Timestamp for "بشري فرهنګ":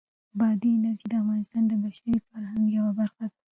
1.83-2.65